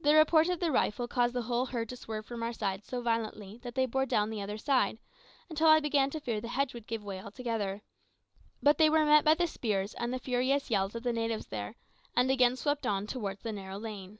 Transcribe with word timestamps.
The 0.00 0.14
report 0.14 0.48
of 0.48 0.58
the 0.58 0.72
rifle 0.72 1.06
caused 1.06 1.34
the 1.34 1.42
whole 1.42 1.66
herd 1.66 1.90
to 1.90 1.96
swerve 1.98 2.24
from 2.24 2.42
our 2.42 2.54
side 2.54 2.82
so 2.86 3.02
violently 3.02 3.58
that 3.62 3.74
they 3.74 3.84
bore 3.84 4.06
down 4.06 4.30
the 4.30 4.40
other 4.40 4.56
side, 4.56 4.96
until 5.50 5.66
I 5.66 5.80
began 5.80 6.08
to 6.12 6.20
fear 6.20 6.40
the 6.40 6.48
hedge 6.48 6.72
would 6.72 6.86
give 6.86 7.04
way 7.04 7.20
altogether; 7.20 7.82
but 8.62 8.78
they 8.78 8.88
were 8.88 9.04
met 9.04 9.26
by 9.26 9.34
the 9.34 9.46
spears 9.46 9.92
and 9.92 10.14
the 10.14 10.18
furious 10.18 10.70
yells 10.70 10.94
of 10.94 11.02
the 11.02 11.12
natives 11.12 11.48
there, 11.48 11.74
and 12.16 12.30
again 12.30 12.56
swept 12.56 12.86
on 12.86 13.06
towards 13.06 13.42
the 13.42 13.52
narrow 13.52 13.76
lane. 13.78 14.18